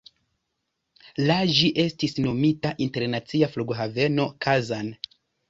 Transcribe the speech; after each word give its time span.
La 1.31 1.35
ĝi 1.57 1.69
estis 1.83 2.17
nomita 2.27 2.73
Internacia 2.87 3.51
flughaveno 3.53 4.27
Kazan. 4.49 4.93